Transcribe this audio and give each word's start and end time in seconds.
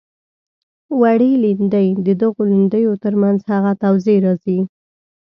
وړې 0.99 1.31
لیندۍ 1.43 1.87
د 2.05 2.07
دغو 2.21 2.41
لیندیو 2.51 2.93
تر 3.03 3.13
منځ 3.21 3.39
هغه 3.51 3.71
توضیح 3.83 4.17
راځي. 4.25 4.59